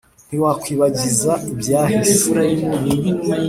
ntawakwibagiza 0.27 1.31
ibyahise 1.51 2.11